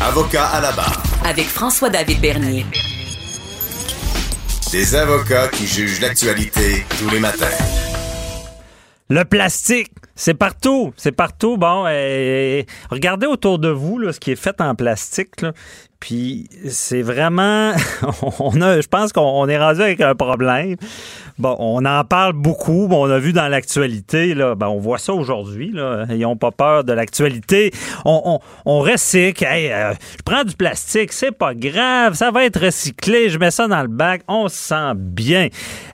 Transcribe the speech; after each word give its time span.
Avocat 0.00 0.46
à 0.46 0.60
la 0.60 0.72
barre. 0.72 1.00
Avec 1.24 1.46
François-David 1.46 2.20
Bernier. 2.20 2.66
Des 4.72 4.94
avocats 4.96 5.46
qui 5.46 5.64
jugent 5.68 6.00
l'actualité 6.00 6.84
tous 6.98 7.08
les 7.08 7.20
matins. 7.20 7.46
Le 9.08 9.24
plastique, 9.24 9.92
c'est 10.16 10.34
partout, 10.34 10.92
c'est 10.96 11.12
partout. 11.12 11.56
Bon, 11.56 11.84
euh, 11.86 12.62
regardez 12.90 13.26
autour 13.26 13.60
de 13.60 13.68
vous 13.68 14.00
là, 14.00 14.12
ce 14.12 14.18
qui 14.18 14.32
est 14.32 14.36
fait 14.36 14.60
en 14.60 14.74
plastique. 14.74 15.40
Là. 15.40 15.52
Puis 16.00 16.48
c'est 16.68 17.02
vraiment, 17.02 17.72
on 18.40 18.60
a, 18.60 18.80
je 18.80 18.88
pense 18.88 19.12
qu'on 19.12 19.48
est 19.48 19.58
rendu 19.58 19.82
avec 19.82 20.00
un 20.00 20.16
problème. 20.16 20.74
Bon, 21.38 21.54
on 21.58 21.84
en 21.84 22.02
parle 22.04 22.32
beaucoup. 22.32 22.88
On 22.90 23.10
a 23.10 23.18
vu 23.18 23.34
dans 23.34 23.48
l'actualité, 23.48 24.34
là, 24.34 24.54
ben, 24.54 24.68
on 24.68 24.78
voit 24.78 24.96
ça 24.96 25.12
aujourd'hui. 25.12 25.70
Là, 25.70 26.06
ils 26.08 26.20
n'ont 26.20 26.36
pas 26.36 26.50
peur 26.50 26.82
de 26.82 26.94
l'actualité. 26.94 27.72
On, 28.06 28.22
on, 28.24 28.40
on 28.64 28.80
recycle. 28.80 29.44
Euh, 29.46 29.92
je 29.92 30.22
prends 30.24 30.44
du 30.44 30.54
plastique, 30.56 31.12
c'est 31.12 31.32
pas 31.32 31.54
grave, 31.54 32.14
ça 32.14 32.30
va 32.30 32.44
être 32.44 32.64
recyclé. 32.64 33.28
Je 33.28 33.38
mets 33.38 33.50
ça 33.50 33.68
dans 33.68 33.82
le 33.82 33.88
bac, 33.88 34.22
on 34.28 34.48
se 34.48 34.56
sent 34.56 34.94
bien. 34.96 35.48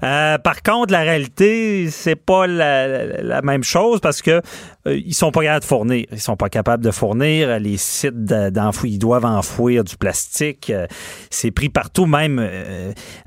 Euh, 0.05 0.39
par 0.39 0.63
contre, 0.63 0.93
la 0.93 1.01
réalité, 1.01 1.91
c'est 1.91 2.17
pas 2.17 2.47
la, 2.47 3.43
même 3.43 3.65
chose 3.65 3.99
parce 4.01 4.23
que 4.23 4.41
euh, 4.87 5.01
ils 5.05 5.15
sont 5.15 5.33
pas 5.33 5.43
capables 5.43 5.63
de 5.63 5.67
fournir. 5.67 6.07
Ils 6.13 6.21
sont 6.21 6.37
pas 6.37 6.49
capables 6.51 6.85
de 6.85 6.91
fournir. 6.93 7.59
Les 7.59 7.77
sites 7.79 8.25
d'enfouir, 8.25 8.93
ils 8.93 8.99
doivent 8.99 9.25
enfouir 9.25 9.83
du 9.83 9.97
plastique. 9.97 10.73
C'est 11.31 11.51
pris 11.51 11.69
partout. 11.69 12.07
Même, 12.07 12.49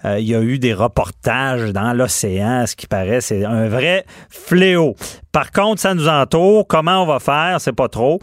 il 0.05 0.25
y 0.25 0.35
a 0.35 0.41
eu 0.41 0.59
des 0.59 0.73
reportages 0.73 1.73
dans 1.73 1.93
l'océan, 2.05 2.65
ce 2.67 2.75
qui 2.75 2.85
paraît, 2.85 3.21
c'est 3.21 3.43
un 3.45 3.67
vrai 3.67 4.05
fléau. 4.29 4.95
Par 5.31 5.51
contre, 5.51 5.81
ça 5.81 5.93
nous 5.95 6.07
entoure. 6.07 6.67
Comment 6.67 7.01
on 7.01 7.05
va 7.05 7.19
faire? 7.19 7.59
C'est 7.59 7.73
pas 7.73 7.89
trop. 7.89 8.19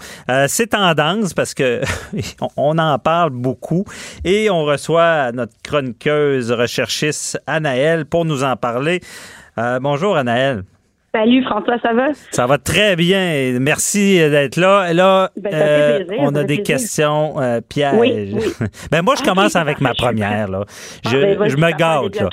c'est 0.47 0.69
tendance 0.69 1.35
parce 1.35 1.53
que 1.53 1.81
on 2.57 2.79
en 2.79 2.99
parle 2.99 3.31
beaucoup 3.31 3.85
et 4.25 4.51
on 4.51 4.65
reçoit 4.65 5.33
notre 5.33 5.53
chroniqueuse 5.63 6.53
recherchiste 6.53 7.41
Anaëlle 7.47 8.07
pour 8.07 8.25
nous 8.25 8.45
en 8.45 8.57
parler. 8.57 9.01
bonjour 9.57 10.17
Anaëlle. 10.17 10.65
Salut 11.15 11.45
François, 11.45 11.77
ça 11.83 11.93
va? 11.93 12.07
Ça 12.31 12.47
va 12.47 12.57
très 12.57 12.97
bien. 12.97 13.59
Merci 13.61 14.17
d'être 14.17 14.57
là. 14.57 14.95
Là, 14.95 15.31
Ben, 15.37 15.51
euh, 15.53 16.05
plaisir, 16.05 16.15
on 16.25 16.29
a 16.35 16.41
des 16.45 16.47
plaisir. 16.57 16.63
questions 16.63 17.35
euh, 17.39 17.61
pièges. 17.61 17.93
Oui, 17.99 18.33
oui. 18.35 18.67
ben 18.91 19.03
moi, 19.03 19.15
je 19.17 19.21
Ah, 19.23 19.29
commence 19.29 19.55
avec 19.55 19.83
ma 19.83 19.93
première. 19.93 20.49
Là. 20.49 20.65
Ah, 21.05 21.11
Je, 21.11 21.19
ben, 21.37 21.49
je 21.51 21.57
me 21.59 21.71
gâte. 21.77 22.17
Là. 22.19 22.31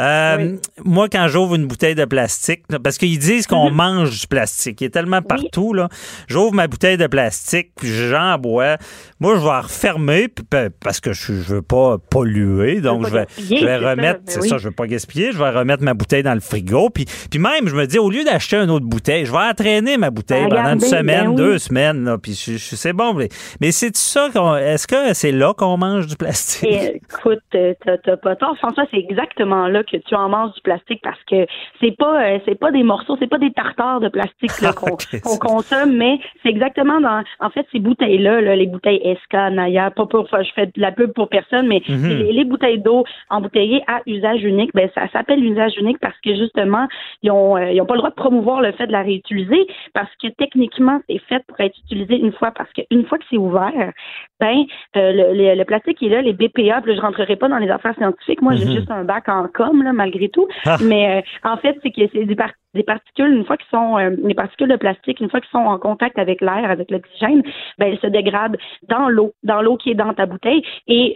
Euh, 0.00 0.36
Oui. 0.52 0.58
Moi, 0.86 1.08
quand 1.12 1.28
j'ouvre 1.28 1.54
une 1.56 1.66
bouteille 1.66 1.94
de 1.94 2.06
plastique, 2.06 2.62
là, 2.70 2.78
parce 2.82 2.96
qu'ils 2.96 3.18
disent 3.18 3.46
qu'on 3.46 3.68
Mhm. 3.68 3.76
mange 3.76 4.18
du 4.22 4.26
plastique, 4.26 4.80
il 4.80 4.84
est 4.86 4.90
tellement 4.90 5.20
partout. 5.20 5.74
là. 5.74 5.90
J'ouvre 6.26 6.54
ma 6.54 6.66
bouteille 6.66 6.96
de 6.96 7.06
plastique, 7.06 7.72
puis 7.76 7.88
j'en 7.92 8.38
bois. 8.38 8.78
Moi, 9.20 9.34
je 9.34 9.40
vais 9.40 9.46
la 9.48 9.60
refermer 9.60 10.28
puis, 10.28 10.46
parce 10.82 11.00
que 11.00 11.12
je, 11.12 11.26
je 11.34 11.54
veux 11.56 11.62
pas 11.62 11.98
polluer. 11.98 12.80
Donc, 12.80 13.06
je 13.06 13.12
vais, 13.12 13.26
je 13.38 13.64
vais 13.66 13.76
remettre, 13.76 14.20
ben 14.20 14.32
c'est 14.32 14.40
oui. 14.40 14.48
ça, 14.48 14.56
je 14.56 14.64
veux 14.68 14.74
pas 14.74 14.86
gaspiller, 14.86 15.30
je 15.32 15.36
vais 15.38 15.50
remettre 15.50 15.82
ma 15.82 15.92
bouteille 15.92 16.22
dans 16.22 16.32
le 16.32 16.40
frigo. 16.40 16.88
Puis, 16.88 17.04
puis 17.30 17.38
même, 17.38 17.68
je 17.68 17.74
me 17.76 17.86
dis, 17.86 17.98
au 17.98 18.13
lieu 18.18 18.24
d'acheter 18.24 18.56
une 18.56 18.70
autre 18.70 18.86
bouteille, 18.86 19.24
je 19.24 19.32
vais 19.32 19.38
entraîner 19.38 19.96
ma 19.96 20.10
bouteille 20.10 20.46
pendant 20.48 20.72
une 20.74 20.80
semaine, 20.80 21.24
ben 21.24 21.30
oui. 21.30 21.36
deux 21.36 21.58
semaines. 21.58 22.04
Là, 22.04 22.18
puis 22.18 22.32
c'est 22.32 22.92
bon. 22.92 23.14
Mais, 23.14 23.28
mais 23.60 23.70
c'est 23.72 23.94
ça 23.96 24.28
qu'on. 24.32 24.54
Est-ce 24.56 24.86
que 24.86 25.14
c'est 25.14 25.32
là 25.32 25.52
qu'on 25.54 25.76
mange 25.76 26.06
du 26.06 26.16
plastique? 26.16 26.68
Et, 26.70 26.96
écoute, 26.96 27.40
euh, 27.54 27.74
t'as 27.84 28.16
pas 28.16 28.36
tort, 28.36 28.56
François, 28.58 28.84
c'est 28.90 28.98
exactement 28.98 29.68
là 29.68 29.82
que 29.82 29.96
tu 29.96 30.14
en 30.14 30.28
manges 30.28 30.52
du 30.54 30.60
plastique 30.62 31.00
parce 31.02 31.18
que 31.30 31.46
c'est 31.80 31.96
pas 31.96 32.22
euh, 32.24 32.38
c'est 32.46 32.58
pas 32.58 32.70
des 32.70 32.82
morceaux, 32.82 33.16
c'est 33.18 33.28
pas 33.30 33.38
des 33.38 33.52
tartares 33.52 34.00
de 34.00 34.08
plastique 34.08 34.60
là, 34.60 34.72
qu'on 34.72 35.36
consomme, 35.38 35.96
mais 35.96 36.18
c'est 36.42 36.48
exactement 36.50 37.00
dans 37.00 37.22
en 37.40 37.50
fait 37.50 37.66
ces 37.72 37.78
bouteilles-là, 37.80 38.40
là, 38.40 38.56
les 38.56 38.66
bouteilles 38.66 39.00
Esca, 39.04 39.50
Naya, 39.50 39.90
pas 39.90 40.06
pour 40.06 40.20
enfin, 40.20 40.42
je 40.42 40.50
fais 40.54 40.66
de 40.66 40.72
la 40.80 40.92
pub 40.92 41.12
pour 41.12 41.28
personne, 41.28 41.66
mais 41.66 41.82
Mhm. 41.88 42.08
les, 42.08 42.32
les 42.32 42.44
bouteilles 42.44 42.80
d'eau 42.80 43.04
embouteillées 43.30 43.82
à 43.86 44.00
usage 44.06 44.42
unique, 44.42 44.70
ben 44.74 44.88
ça 44.94 45.02
s'appelle 45.12 45.42
usage 45.44 45.72
unique 45.78 45.98
parce 46.00 46.16
que 46.24 46.34
justement, 46.34 46.86
ils 47.22 47.30
ont 47.30 47.56
euh, 47.56 47.70
ils 47.70 47.80
ont 47.80 47.86
pas 47.86 47.94
le 47.94 48.00
droit 48.04 48.10
de 48.10 48.14
promouvoir 48.14 48.60
le 48.60 48.72
fait 48.72 48.86
de 48.86 48.92
la 48.92 49.02
réutiliser 49.02 49.66
parce 49.94 50.10
que 50.22 50.28
techniquement, 50.28 51.00
c'est 51.08 51.18
fait 51.28 51.42
pour 51.46 51.58
être 51.60 51.76
utilisé 51.86 52.16
une 52.18 52.32
fois 52.32 52.50
parce 52.50 52.70
qu'une 52.72 53.04
fois 53.06 53.18
que 53.18 53.24
c'est 53.30 53.38
ouvert, 53.38 53.92
ben 54.40 54.64
euh, 54.96 55.12
le, 55.12 55.32
le- 55.34 55.54
le 55.54 55.64
plastique 55.64 56.02
est 56.02 56.08
là, 56.08 56.20
les 56.22 56.32
BPA, 56.32 56.48
puis 56.82 56.92
là, 56.92 56.96
je 56.96 57.00
rentrerai 57.00 57.36
pas 57.36 57.48
dans 57.48 57.58
les 57.58 57.70
affaires 57.70 57.94
scientifiques. 57.96 58.42
Moi, 58.42 58.54
j'ai 58.56 58.66
Mhm. 58.66 58.72
juste 58.76 58.90
un 58.90 59.04
bac 59.04 59.28
en 59.28 59.46
com, 59.52 59.82
là, 59.82 59.92
malgré 59.92 60.28
tout. 60.28 60.46
Ah. 60.66 60.76
Mais 60.82 61.18
euh, 61.44 61.48
en 61.50 61.56
fait, 61.56 61.78
c'est 61.82 61.90
que 61.90 62.02
c'est 62.12 62.24
des, 62.24 62.34
par- 62.34 62.50
des 62.74 62.82
particules, 62.82 63.32
une 63.34 63.44
fois 63.44 63.56
qu'ils 63.56 63.68
sont 63.70 63.98
euh, 63.98 64.10
les 64.22 64.34
particules 64.34 64.68
de 64.68 64.76
plastique, 64.76 65.20
une 65.20 65.30
fois 65.30 65.40
qu'ils 65.40 65.50
sont 65.50 65.58
en 65.74 65.78
contact 65.78 66.18
avec 66.18 66.40
l'air, 66.40 66.68
avec 66.70 66.90
l'oxygène, 66.90 67.42
ben 67.78 67.86
elles 67.92 67.98
se 68.00 68.06
dégradent 68.08 68.56
dans 68.88 69.08
l'eau, 69.08 69.32
dans 69.44 69.62
l'eau 69.62 69.76
qui 69.76 69.90
est 69.90 69.94
dans 69.94 70.12
ta 70.12 70.26
bouteille. 70.26 70.62
Et, 70.88 71.14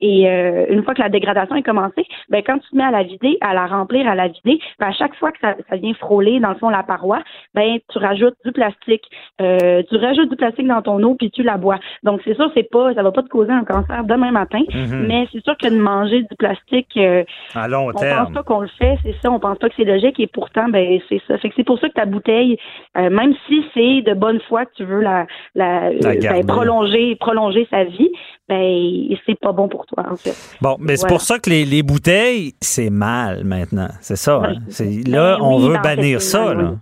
et 0.00 0.26
une 0.74 0.82
fois 0.82 0.94
que 0.94 1.02
la 1.02 1.08
dégradation 1.08 1.54
est 1.56 1.62
commencée, 1.62 2.04
ben 2.28 2.42
quand 2.44 2.58
tu 2.58 2.68
te 2.70 2.76
mets 2.76 2.84
à 2.84 2.90
la 2.90 3.02
vider, 3.04 3.38
à 3.40 3.54
la 3.54 3.66
remplir, 3.66 4.08
à 4.08 4.14
la 4.14 4.28
vider, 4.28 4.58
ben 4.80 4.88
à 4.88 4.92
chaque 4.92 5.14
fois 5.16 5.30
que 5.32 5.38
ça, 5.40 5.54
ça 5.70 5.76
vient 5.76 5.94
frôler 5.94 6.25
dans 6.40 6.50
le 6.50 6.56
fond 6.56 6.68
la 6.68 6.82
paroi, 6.82 7.22
ben 7.54 7.78
tu 7.90 7.98
rajoutes 7.98 8.36
du 8.44 8.52
plastique, 8.52 9.04
euh, 9.40 9.82
tu 9.88 9.96
rajoutes 9.96 10.30
du 10.30 10.36
plastique 10.36 10.66
dans 10.66 10.82
ton 10.82 11.02
eau 11.02 11.14
puis 11.14 11.30
tu 11.30 11.42
la 11.42 11.56
bois. 11.56 11.78
Donc 12.06 12.20
c'est 12.24 12.34
sûr, 12.34 12.50
c'est 12.54 12.70
pas, 12.70 12.94
ça 12.94 13.02
va 13.02 13.12
pas 13.12 13.22
te 13.22 13.28
causer 13.28 13.52
un 13.52 13.64
cancer 13.64 14.02
demain 14.04 14.30
matin, 14.30 14.60
Mhm. 14.72 15.06
mais 15.06 15.26
c'est 15.32 15.42
sûr 15.44 15.56
que 15.58 15.68
de 15.68 15.76
manger 15.78 16.22
du 16.22 16.36
plastique, 16.38 16.88
euh, 16.96 17.24
À 17.54 17.68
long 17.68 17.88
on 17.88 17.92
pense 17.92 18.00
terme. 18.00 18.32
pas 18.32 18.42
qu'on 18.42 18.60
le 18.60 18.68
fait, 18.78 18.96
c'est 19.02 19.14
ça, 19.20 19.30
on 19.30 19.38
pense 19.38 19.58
pas 19.58 19.68
que 19.68 19.74
c'est 19.76 19.84
logique 19.84 20.18
et 20.18 20.26
pourtant 20.26 20.68
ben 20.70 20.98
c'est 21.08 21.20
ça. 21.28 21.36
Fait 21.38 21.48
que 21.50 21.54
c'est 21.56 21.64
pour 21.64 21.78
ça 21.78 21.88
que 21.88 21.94
ta 21.94 22.06
bouteille, 22.06 22.56
euh, 22.96 23.10
même 23.10 23.34
si 23.46 23.62
c'est 23.74 24.00
de 24.02 24.14
bonne 24.14 24.40
foi 24.48 24.64
que 24.64 24.70
tu 24.76 24.84
veux 24.84 25.00
la, 25.02 25.26
la, 25.54 25.90
La 25.90 26.10
euh, 26.10 26.14
ben, 26.20 26.46
prolonger, 26.46 27.16
prolonger 27.16 27.66
sa 27.70 27.84
vie, 27.84 28.10
ben 28.48 29.16
c'est 29.26 29.38
pas 29.38 29.52
bon 29.52 29.68
pour 29.68 29.84
toi 29.86 30.04
en 30.10 30.16
fait. 30.16 30.34
Bon, 30.62 30.76
mais 30.78 30.96
c'est 30.96 31.08
pour 31.08 31.20
ça 31.20 31.38
que 31.38 31.50
les, 31.50 31.64
les 31.64 31.82
bouteilles, 31.82 32.52
c'est 32.60 32.90
mal 32.90 33.44
maintenant. 33.44 33.88
C'est 34.00 34.16
ça. 34.16 34.40
hein? 34.44 34.54
Là, 35.06 35.36
Ben 35.36 35.42
on 35.44 35.56
oui, 35.58 35.68
veut 35.68 35.78
bannir 35.82 36.20
ça. 36.22 36.54
Là. 36.54 36.74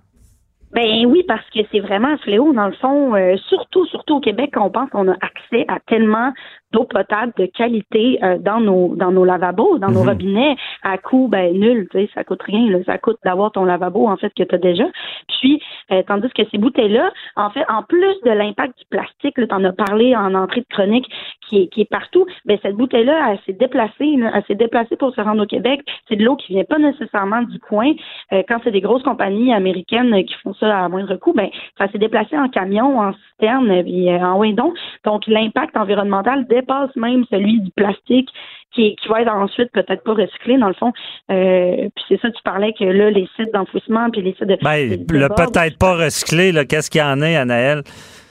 Ben 0.74 1.06
oui, 1.06 1.22
parce 1.26 1.48
que 1.50 1.60
c'est 1.70 1.80
vraiment 1.80 2.08
un 2.08 2.16
fléau, 2.18 2.52
dans 2.52 2.66
le 2.66 2.72
fond, 2.74 3.14
euh, 3.14 3.36
surtout, 3.48 3.86
surtout 3.86 4.16
au 4.16 4.20
Québec, 4.20 4.52
on 4.56 4.70
pense 4.70 4.90
qu'on 4.90 5.08
a 5.08 5.14
accès 5.14 5.64
à 5.68 5.78
tellement 5.86 6.32
d'eau 6.72 6.84
potable 6.84 7.32
de 7.38 7.46
qualité 7.46 8.18
euh, 8.24 8.36
dans 8.38 8.58
nos 8.58 8.96
dans 8.96 9.12
nos 9.12 9.24
lavabos, 9.24 9.78
dans 9.78 9.92
nos 9.92 10.02
Mhm. 10.02 10.08
robinets, 10.08 10.56
à 10.82 10.98
coût 10.98 11.28
ben 11.28 11.56
nul, 11.56 11.86
tu 11.92 11.98
sais, 12.00 12.10
ça 12.14 12.24
coûte 12.24 12.42
rien, 12.42 12.68
là, 12.68 12.78
ça 12.84 12.98
coûte 12.98 13.18
d'avoir 13.24 13.52
ton 13.52 13.64
lavabo 13.64 14.08
en 14.08 14.16
fait 14.16 14.32
que 14.36 14.42
tu 14.42 14.54
as 14.54 14.58
déjà. 14.58 14.84
Puis 15.28 15.62
euh, 15.92 16.02
tandis 16.08 16.28
que 16.30 16.42
ces 16.50 16.58
bouteilles-là, 16.58 17.12
en 17.36 17.50
fait, 17.50 17.64
en 17.68 17.84
plus 17.84 18.16
de 18.24 18.30
l'impact 18.30 18.76
du 18.76 18.84
plastique, 18.90 19.36
tu 19.36 19.46
en 19.54 19.62
as 19.62 19.72
parlé 19.72 20.16
en 20.16 20.34
entrée 20.34 20.62
de 20.62 20.66
chronique, 20.68 21.08
qui 21.48 21.62
est, 21.62 21.66
qui 21.68 21.82
est 21.82 21.90
partout, 21.90 22.26
ben 22.44 22.58
cette 22.62 22.74
bouteille-là, 22.74 23.30
elle 23.30 23.38
s'est 23.46 23.52
déplacée, 23.58 24.16
là, 24.16 24.32
elle 24.34 24.44
s'est 24.48 24.56
déplacée 24.56 24.96
pour 24.96 25.14
se 25.14 25.20
rendre 25.20 25.44
au 25.44 25.46
Québec. 25.46 25.80
C'est 26.08 26.16
de 26.16 26.24
l'eau 26.24 26.34
qui 26.34 26.54
vient 26.54 26.64
pas 26.64 26.78
nécessairement 26.78 27.42
du 27.42 27.60
coin. 27.60 27.92
Euh, 28.32 28.42
quand 28.48 28.58
c'est 28.64 28.72
des 28.72 28.80
grosses 28.80 29.04
compagnies 29.04 29.54
américaines 29.54 30.12
euh, 30.12 30.22
qui 30.24 30.34
font 30.42 30.54
ça 30.54 30.63
à 30.70 30.88
moindre 30.88 31.16
coût, 31.16 31.32
ben 31.32 31.48
ça 31.78 31.88
s'est 31.90 31.98
déplacé 31.98 32.36
en 32.38 32.48
camion, 32.48 33.00
en 33.00 33.12
citerne, 33.30 33.70
euh, 33.70 33.82
puis 33.82 34.08
euh, 34.10 34.18
en 34.18 34.38
windon. 34.38 34.72
Donc 35.04 35.26
l'impact 35.26 35.76
environnemental 35.76 36.46
dépasse 36.46 36.94
même 36.96 37.24
celui 37.30 37.60
du 37.60 37.70
plastique 37.72 38.28
qui, 38.72 38.96
qui 38.96 39.08
va 39.08 39.22
être 39.22 39.32
ensuite 39.32 39.70
peut-être 39.72 40.02
pas 40.02 40.14
recyclé 40.14 40.58
dans 40.58 40.68
le 40.68 40.74
fond. 40.74 40.92
Euh, 41.30 41.88
puis 41.94 42.04
c'est 42.08 42.20
ça, 42.20 42.30
tu 42.30 42.42
parlais 42.42 42.72
que 42.72 42.84
là 42.84 43.10
les 43.10 43.28
sites 43.36 43.52
d'enfouissement 43.52 44.10
puis 44.10 44.22
les 44.22 44.32
sites 44.34 44.44
de 44.48 44.56
Ben, 44.62 44.90
de- 44.90 45.14
le 45.18 45.28
peut-être 45.28 45.78
pas 45.78 45.94
recyclé, 45.96 46.52
qu'est-ce 46.66 46.90
qu'il 46.90 47.00
y 47.00 47.04
en 47.04 47.20
a, 47.22 47.40
Anaël? 47.40 47.82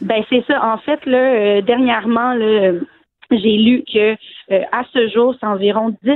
Ben 0.02 0.22
c'est 0.30 0.44
ça. 0.48 0.64
En 0.74 0.78
fait, 0.80 1.06
là, 1.06 1.18
euh, 1.18 1.62
dernièrement, 1.62 2.34
là, 2.34 2.74
j'ai 3.32 3.58
lu 3.58 3.84
que 3.92 4.14
euh, 4.52 4.62
à 4.72 4.84
ce 4.92 5.08
jour, 5.10 5.34
c'est 5.40 5.46
environ 5.46 5.96
10 6.04 6.12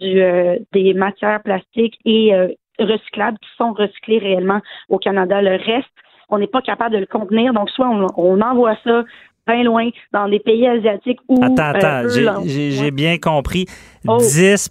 du, 0.00 0.20
euh, 0.20 0.56
des 0.72 0.94
matières 0.94 1.42
plastiques 1.42 1.98
et 2.04 2.34
euh, 2.34 2.48
recyclables 2.78 3.38
qui 3.38 3.48
sont 3.56 3.72
recyclées 3.72 4.18
réellement 4.18 4.60
au 4.88 4.98
Canada. 4.98 5.40
Le 5.42 5.52
reste, 5.52 5.88
on 6.28 6.38
n'est 6.38 6.46
pas 6.46 6.62
capable 6.62 6.94
de 6.94 7.00
le 7.00 7.06
contenir. 7.06 7.52
Donc, 7.52 7.70
soit 7.70 7.88
on, 7.88 8.06
on 8.16 8.40
envoie 8.40 8.76
ça 8.84 9.02
bien 9.46 9.62
loin, 9.64 9.88
dans 10.12 10.28
des 10.28 10.40
pays 10.40 10.68
asiatiques 10.68 11.20
où... 11.26 11.42
Attends, 11.42 11.62
euh, 11.74 11.78
attends, 11.78 12.02
eux, 12.04 12.42
j'ai- 12.44 12.90
bien 12.90 13.16
compris. 13.16 13.64
Oh. 14.06 14.18
10 14.18 14.68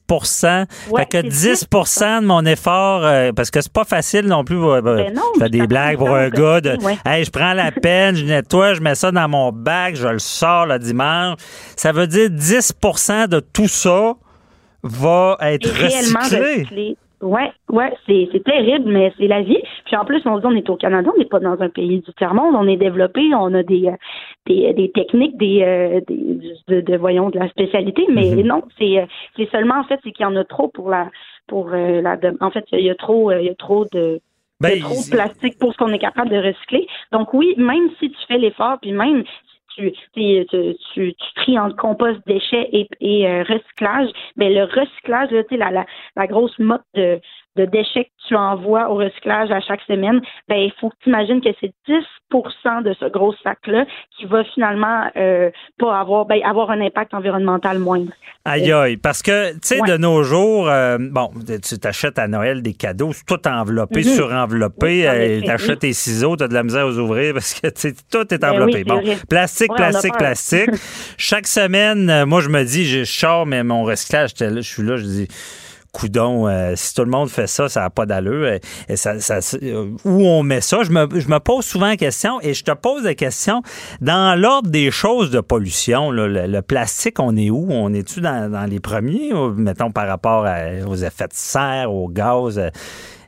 Ouais, 0.92 1.02
Fait 1.02 1.06
que 1.08 1.18
c'est 1.18 1.24
10 1.24 1.68
de 2.22 2.26
mon 2.26 2.46
effort, 2.46 3.04
euh, 3.04 3.32
parce 3.36 3.50
que 3.50 3.60
c'est 3.60 3.74
pas 3.74 3.86
facile 3.86 4.28
non 4.28 4.44
plus. 4.44 4.56
euh, 4.64 4.82
Ben 4.82 5.14
non, 5.16 5.24
je 5.34 5.40
fais 5.40 5.46
je 5.48 5.52
des 5.52 5.66
blagues 5.66 5.98
pour 5.98 6.12
un 6.12 6.30
gars 6.30 6.62
de, 6.62 6.70
fait. 6.80 6.86
Ouais. 6.86 6.98
hey, 7.08 7.24
je 7.26 7.32
prends 7.32 7.54
la 7.54 7.72
peine, 7.72 8.16
je 8.16 8.24
nettoie, 8.26 8.76
je 8.76 8.82
mets 8.82 8.94
ça 8.94 9.12
dans 9.12 9.28
mon 9.28 9.52
bac, 9.52 9.96
je 9.96 10.08
le 10.08 10.20
sors 10.20 10.68
le 10.68 10.78
dimanche. 10.78 11.38
Ça 11.76 11.92
veut 11.92 12.06
dire 12.06 12.30
10% 12.30 13.28
de 13.30 13.40
tout 13.40 13.68
ça 13.68 14.14
va 14.84 15.38
être 15.42 15.68
recyclé. 15.70 16.98
Ouais, 17.22 17.52
ouais, 17.70 17.92
c'est 18.06 18.30
c'est 18.32 18.44
terrible, 18.44 18.92
mais 18.92 19.12
c'est 19.18 19.28
la 19.28 19.42
vie. 19.42 19.58
Puis 19.86 19.96
en 19.96 20.06
plus, 20.06 20.22
on 20.26 20.36
se 20.36 20.42
dit 20.42 20.46
on 20.48 20.56
est 20.56 20.70
au 20.70 20.76
Canada, 20.76 21.10
on 21.16 21.18
n'est 21.18 21.26
pas 21.26 21.40
dans 21.40 21.60
un 21.60 21.70
pays 21.70 22.00
du 22.00 22.14
tiers 22.14 22.36
monde, 22.36 22.54
on 22.56 22.68
est 22.68 22.78
développé, 22.78 23.22
on 23.34 23.54
a 23.56 23.64
des 23.64 23.88
euh, 23.88 23.96
des, 24.46 24.72
des 24.74 24.92
techniques, 24.92 25.36
des, 25.38 25.64
euh, 25.64 26.02
des 26.08 26.40
de, 26.68 26.82
de- 26.82 26.98
voyons 26.98 27.32
de 27.32 27.40
la 27.40 27.50
spécialité, 27.50 28.06
mais 28.10 28.30
Mhm. 28.36 28.42
non, 28.46 28.62
c'est 28.78 29.00
euh, 29.00 29.06
c'est 29.36 29.50
seulement 29.50 29.80
en 29.80 29.84
fait 29.86 30.00
c'est 30.04 30.12
qu'il 30.12 30.24
y 30.24 30.30
en 30.30 30.36
a 30.36 30.44
trop 30.44 30.68
pour 30.68 30.90
la 30.92 31.10
pour 31.48 31.70
euh, 31.74 32.02
la 32.02 32.18
en 32.40 32.52
fait 32.52 32.66
il 32.72 32.82
y 32.86 32.90
a 32.92 32.96
trop 32.96 33.32
euh, 33.32 33.40
il 33.42 33.48
y 33.48 33.50
a 33.50 33.56
trop 33.56 33.86
de 33.92 34.20
il 34.62 34.70
y 34.70 34.72
a 34.72 34.76
Ben, 34.76 34.80
trop 34.82 34.96
de 35.04 35.10
plastique 35.10 35.58
pour 35.60 35.72
ce 35.74 35.78
qu'on 35.78 35.94
est 35.94 36.00
capable 36.00 36.30
de 36.30 36.38
recycler. 36.38 36.88
Donc 37.12 37.34
oui, 37.34 37.54
même 37.58 37.90
si 38.00 38.10
tu 38.12 38.18
fais 38.28 38.38
l'effort, 38.38 38.78
puis 38.82 38.92
même 38.92 39.24
tu, 39.78 39.92
tu, 40.14 40.46
tu, 40.50 40.76
tu, 40.94 41.16
tries 41.36 41.60
entre 41.60 41.76
compost, 41.76 42.20
déchets 42.26 42.70
et, 42.72 42.88
et 43.00 43.28
euh, 43.28 43.44
recyclage, 43.44 44.10
ben 44.36 44.54
le 44.54 44.64
recyclage, 44.64 45.32
là, 45.32 45.44
la, 45.52 45.72
la, 45.72 45.86
la 46.16 46.28
grosse 46.28 46.58
motte 46.60 46.84
de, 46.96 47.20
de 47.58 47.66
déchets 47.66 48.06
que 48.06 48.28
tu 48.28 48.36
envoies 48.36 48.90
au 48.90 48.96
recyclage 48.96 49.52
à 49.52 49.60
chaque 49.62 49.82
semaine, 49.88 50.22
ben 50.48 50.56
il 50.58 50.72
faut 50.80 50.90
que 50.90 50.96
tu 51.04 51.10
imagines 51.10 51.42
que 51.42 51.50
c'est 51.60 51.72
10% 51.88 52.84
de 52.84 52.94
ce 53.00 53.06
gros 53.06 53.34
sac-là 53.44 53.86
qui 54.18 54.26
va 54.26 54.44
finalement 54.44 55.10
euh, 55.16 55.50
pas 55.80 56.00
avoir 56.00 56.26
ben, 56.26 56.40
avoir 56.44 56.72
un 56.72 56.82
impact 56.82 57.14
environnemental 57.14 57.80
moindre. 57.80 58.12
Aïe 58.46 58.72
aïe, 58.72 58.96
parce 58.98 59.22
que, 59.22 59.52
tu 59.54 59.60
sais, 59.64 59.82
Ouais. 59.82 59.90
de 59.90 59.98
nos 59.98 60.24
jours, 60.24 60.70
euh, 60.70 60.98
bon, 61.00 61.30
tu 61.48 61.78
t'achètes 61.80 62.18
à 62.18 62.28
Noël 62.30 62.62
des 62.62 62.74
cadeaux, 62.74 63.12
c'est 63.12 63.26
tout 63.26 63.46
enveloppé, 63.48 63.98
Mhm. 64.00 64.04
surenveloppé, 64.16 64.86
Oui, 64.88 65.06
euh, 65.06 65.38
effet, 65.38 65.46
t'achètes 65.46 65.70
oui. 65.72 65.78
tes 65.90 65.94
ciseaux, 65.94 66.36
t'as 66.38 66.48
de 66.48 66.54
la 66.54 66.64
misère 66.64 66.86
à 66.86 66.90
les 66.90 66.98
ouvrir 67.00 67.34
parce 67.34 67.54
que, 67.60 67.68
tu 67.68 67.82
sais, 67.90 67.94
tout 68.10 68.34
est 68.34 68.38
Ben 68.38 68.52
enveloppé. 68.52 68.76
oui, 68.78 68.84
bon, 68.86 69.02
plastique, 69.30 69.72
Ouais, 69.72 69.78
plastique, 69.78 70.18
plastique. 70.18 70.70
Chaque 71.18 71.48
semaine, 71.48 72.24
moi, 72.26 72.40
je 72.42 72.48
me 72.50 72.64
dis, 72.64 72.86
je 72.86 73.04
sors, 73.04 73.46
mais 73.46 73.64
mon 73.64 73.84
recyclage, 73.84 74.32
je 74.40 74.62
suis 74.62 74.84
là, 74.84 74.96
je 74.96 75.04
dis, 75.04 75.28
euh, 76.04 76.74
si 76.76 76.94
tout 76.94 77.04
le 77.04 77.10
monde 77.12 77.30
fait 77.30 77.48
ça, 77.48 77.70
ça 77.70 77.82
n'a 77.82 77.90
pas 77.90 78.06
d'allure. 78.06 78.46
euh, 78.46 78.60
et 78.90 78.96
ça, 78.96 79.20
ça- 79.20 79.40
euh, 79.64 79.90
où 80.06 80.28
on 80.28 80.44
met 80.44 80.62
ça? 80.62 80.84
Je 80.84 80.92
me, 80.92 81.08
je 81.20 81.28
me 81.28 81.40
pose 81.40 81.66
souvent 81.66 81.88
la 81.88 81.98
question 81.98 82.40
et 82.42 82.54
je 82.54 82.64
te 82.64 82.72
pose 82.72 83.04
la 83.04 83.16
question 83.16 83.62
dans 84.02 84.40
l'ordre 84.40 84.70
des 84.70 84.92
choses 84.92 85.32
de 85.32 85.40
pollution. 85.40 86.12
là, 86.12 86.28
le, 86.28 86.48
le 86.48 86.62
plastique, 86.62 87.20
on 87.20 87.36
est 87.36 87.50
où? 87.50 87.68
On 87.70 87.94
est-tu 87.94 88.22
dans, 88.22 88.52
dans 88.52 88.66
les 88.66 88.80
premiers, 88.80 89.32
mettons, 89.56 89.92
par 89.92 90.08
rapport 90.08 90.46
à- 90.46 90.86
aux 90.88 90.96
effets 90.96 91.28
de 91.28 91.34
serre, 91.34 91.92
au 91.92 92.08
gaz? 92.08 92.60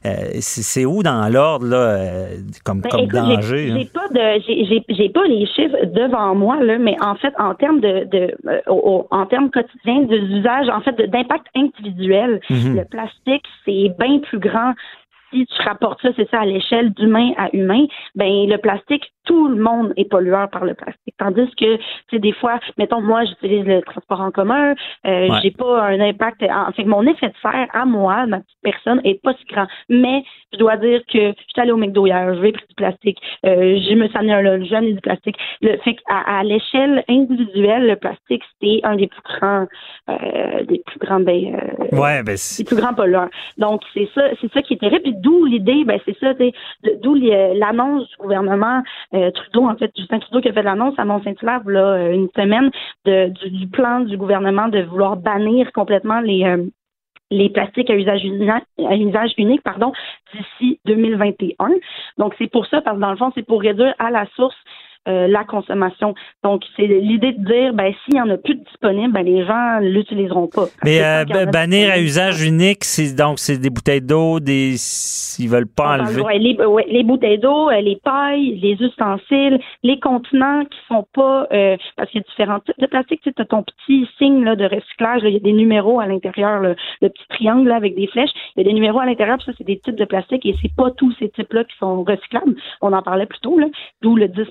Euh, 0.06 0.10
c'est 0.40 0.86
où 0.86 1.04
dans 1.04 1.31
l'ordre, 1.31 1.66
là, 1.68 1.78
euh, 1.78 2.28
comme, 2.63 2.81
Ben, 2.81 2.90
comme 2.90 3.00
écoute, 3.01 3.12
j'ai- 3.28 3.36
danger? 3.36 3.72
hein? 3.72 3.78
J'ai 3.80 3.86
pas 3.86 4.07
de, 4.10 4.96
j'ai- 4.96 5.10
pas 5.10 5.24
les 5.25 5.46
chiffres 5.46 5.86
devant 5.86 6.36
moi 6.36 6.62
là, 6.63 6.78
mais 6.78 6.96
en 7.01 7.16
fait, 7.16 7.34
en 7.40 7.54
termes 7.56 7.80
de, 7.81 8.06
de 8.06 8.34
euh, 8.48 8.60
au- 8.68 9.07
en 9.12 9.25
termes 9.25 9.50
quotidiens 9.51 10.01
d'usage, 10.04 10.69
en 10.69 10.81
fait, 10.81 10.94
de- 10.94 11.06
d'impact 11.06 11.48
individuel, 11.56 12.40
Mhm. 12.50 12.75
le 12.78 12.86
plastique 12.86 13.46
c'est 13.66 13.90
bien 14.00 14.19
plus 14.19 14.40
grand. 14.40 14.74
Si 15.31 15.46
tu 15.46 15.62
rapportes 15.62 16.02
ça, 16.02 16.10
c'est 16.16 16.30
ça, 16.30 16.42
à 16.42 16.46
l'échelle 16.46 16.92
d'humain 16.94 17.31
à 17.38 17.50
humain, 17.54 17.86
ben 18.16 18.48
le 18.48 18.58
plastique, 18.58 19.12
tout 19.26 19.48
le 19.48 19.62
monde 19.62 19.94
est 19.96 20.10
pollueur 20.10 20.50
par 20.50 20.66
le 20.66 20.74
plastique. 20.74 21.14
Tandis 21.20 21.48
que, 21.56 21.76
tu 21.76 21.84
sais, 22.10 22.20
des 22.20 22.31
fois, 22.34 22.60
mettons, 22.78 23.02
moi, 23.02 23.26
j'utilise 23.26 23.66
le 23.66 23.81
transport 23.81 24.22
en 24.22 24.31
commun, 24.31 24.74
euh, 25.06 25.30
Ouais. 25.30 25.38
j'ai 25.44 25.52
pas 25.52 25.84
un 25.84 26.00
impact. 26.00 26.42
En 26.44 26.72
fait, 26.72 26.84
mon 26.86 27.06
effet 27.06 27.28
de 27.28 27.34
serre 27.42 27.68
à 27.74 27.86
moi, 27.86 28.26
ma 28.26 28.40
petite 28.40 28.58
personne, 28.64 29.02
est 29.04 29.22
pas 29.22 29.34
si 29.34 29.46
grand. 29.46 29.68
Mais 29.88 30.24
je 30.52 30.58
dois 30.58 30.78
dire 30.78 31.02
que 31.12 31.20
je 31.20 31.34
suis 31.48 31.62
allée 31.62 31.72
au 31.72 31.78
McDo 31.78 32.08
hier, 32.08 32.34
je 32.34 32.40
vais 32.40 32.52
pris 32.52 32.66
du 32.68 32.76
plastique, 32.76 33.18
euh, 33.46 33.78
je 33.88 33.94
me 33.94 34.08
suis 34.08 34.18
amené 34.18 34.34
un 34.34 34.64
j'ai 34.64 34.76
amené 34.76 34.94
du 34.94 35.02
plastique. 35.02 35.38
Le 35.62 35.78
fait 35.78 35.96
qu'à 35.96 36.18
à 36.26 36.44
l'échelle 36.44 37.04
individuelle, 37.08 37.86
le 37.88 37.96
plastique, 37.98 38.42
c'est 38.62 38.80
un 38.84 38.96
des 38.96 39.08
plus 39.08 39.22
grands, 39.22 39.68
euh, 40.10 40.64
des 40.64 40.81
plus 40.86 41.00
grands, 41.00 41.20
ben, 41.20 41.56
euh, 41.56 41.96
Ouais, 41.98 42.24
ben, 42.24 42.36
les 42.58 42.66
plus 42.66 42.76
grands 42.76 42.94
pollueurs. 42.94 43.30
Donc, 43.58 43.81
c'est 43.94 44.10
ça, 44.16 44.24
c'est 44.42 44.52
ça 44.52 44.62
qui 44.62 44.74
est 44.74 44.78
terrible. 44.78 45.19
D'où 45.21 45.45
l'idée, 45.45 45.83
ben 45.86 46.00
c'est 46.06 46.18
ça, 46.19 46.33
d'où 47.01 47.16
euh, 47.16 47.54
l'annonce 47.56 48.10
du 48.10 48.16
gouvernement 48.18 48.81
euh, 49.13 49.31
Trudeau, 49.31 49.68
en 49.68 49.75
fait, 49.75 49.92
Justin 49.98 50.19
Trudeau 50.19 50.42
qui 50.42 50.50
a 50.50 50.54
fait 50.54 50.63
l'annonce 50.63 50.98
à 50.98 51.06
Mont-Saint-Hilaire, 51.06 51.62
là, 51.66 51.86
euh, 51.94 52.13
une 52.13 52.30
semaine, 52.36 52.69
du, 53.06 53.68
plan 53.68 54.01
du 54.01 54.18
gouvernement 54.18 54.68
de 54.68 54.81
vouloir 54.81 55.18
bannir 55.18 55.71
complètement 55.74 56.19
les 56.21 56.45
les 57.31 57.50
plastiques 57.50 57.92
à 57.92 57.95
usage 57.95 58.24
unique, 58.24 58.50
à 58.50 58.95
usage 58.95 59.33
unique 59.38 59.62
pardon, 59.62 59.92
d'ici 60.33 60.80
2021. 60.86 61.56
Donc, 62.18 62.33
c'est 62.39 62.50
pour 62.50 62.66
ça, 62.66 62.81
parce 62.81 62.98
que 62.98 63.01
dans 63.01 63.12
le 63.12 63.18
fond, 63.18 63.31
c'est 63.36 63.45
pour 63.45 63.62
réduire 63.62 63.94
à 64.00 64.10
la 64.10 64.25
source 64.36 64.57
euh, 65.07 65.28
la 65.28 65.44
consommation. 65.44 66.13
Donc, 66.44 66.63
c'est 66.75 66.86
l'idée 66.86 67.31
de 67.34 67.44
dire, 67.46 67.74
ben, 67.74 67.94
s'il 68.06 68.16
y 68.16 68.22
en 68.22 68.30
a 68.30 68.38
plus 68.38 68.56
de 68.56 68.63
disponible, 68.63 69.13
ben, 69.13 69.24
les 69.24 69.46
gens 69.46 69.80
l'utiliseront 69.81 70.48
pas. 70.48 70.66
mais 70.84 71.01
euh, 71.04 71.46
bannir 71.46 71.92
à 71.92 72.00
usage 72.00 72.44
unique, 72.46 72.84
c'est 72.84 73.16
donc 73.16 73.40
c'est 73.40 73.57
des 73.57 73.69
bouteilles 73.69 74.01
d'eau, 74.01 74.40
des 74.40 74.75
ils 75.40 75.48
veulent 75.50 75.68
On 75.69 75.75
pas 75.75 75.84
parle, 75.98 76.01
enlever. 76.01 76.22
ouais, 76.22 76.38
les, 76.40 76.56
ouais, 76.66 76.86
les 76.90 77.04
bouteilles 77.04 77.40
d'eau, 77.40 77.69
euh, 77.69 77.81
les 77.81 77.98
pailles, 78.04 78.60
les 78.62 78.74
ustensiles, 78.86 79.60
les 79.84 80.00
contenants 80.00 80.66
qui 80.66 80.78
sont 80.88 81.06
pas 81.13 81.48
euh, 81.52 81.78
parce 81.95 82.10
qu'il 82.12 82.22
y 82.22 82.24
a 82.24 82.28
différents 82.30 82.60
types 82.60 82.80
de 82.80 82.88
plastique. 82.88 83.22
Tu 83.24 83.34
as 83.38 83.45
ton 83.45 83.63
petit 83.63 84.07
signe 84.18 84.44
là, 84.44 84.56
de 84.56 84.66
recyclage. 84.66 85.22
Il 85.24 85.34
y 85.34 85.38
a 85.38 85.40
des 85.40 85.54
numéros 85.54 86.00
à 86.00 86.06
l'intérieur, 86.06 86.62
le 86.62 86.75
petit 87.10 87.28
triangle 87.30 87.68
là, 87.69 87.75
avec 87.75 87.95
des 87.95 88.07
flèches. 88.07 88.31
Il 88.56 88.60
y 88.60 88.62
a 88.62 88.69
des 88.69 88.74
numéros 88.74 89.00
à 89.00 89.06
l'intérieur, 89.06 89.42
ça, 89.44 89.52
c'est 89.57 89.63
des 89.63 89.80
types 89.80 89.95
de 89.95 90.06
plastique 90.06 90.45
et 90.45 90.56
c'est 90.62 90.74
pas 90.75 90.92
tous 90.92 91.13
ces 91.19 91.30
types-là 91.30 91.63
qui 91.63 91.78
sont 91.78 92.04
recyclables. 92.04 92.56
On 92.81 92.94
en 92.94 93.02
parlait 93.02 93.25
plus 93.25 93.40
tôt, 93.40 93.57
d'où 94.02 94.16
le 94.16 94.28
10 94.28 94.44